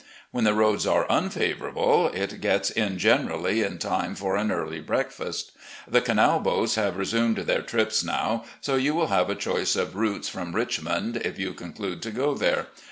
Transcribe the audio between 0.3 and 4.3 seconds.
When the roads are unfavourable, it gets in generally in time